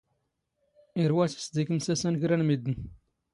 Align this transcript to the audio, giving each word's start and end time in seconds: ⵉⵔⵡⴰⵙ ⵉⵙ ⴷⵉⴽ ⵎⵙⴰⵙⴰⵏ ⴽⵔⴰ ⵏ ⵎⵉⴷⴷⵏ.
ⵉⵔⵡⴰⵙ 1.01 1.31
ⵉⵙ 1.37 1.45
ⴷⵉⴽ 1.53 1.69
ⵎⵙⴰⵙⴰⵏ 1.75 2.15
ⴽⵔⴰ 2.21 2.35
ⵏ 2.39 2.43
ⵎⵉⴷⴷⵏ. 2.47 2.73